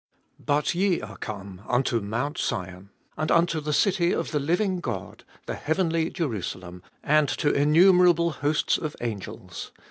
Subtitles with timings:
[0.43, 5.23] But ye are come unto Mount Sion, and unto the city of the living God,
[5.45, 9.79] the heavenly Jerusalem, and to innumerable hosts of angels, 23.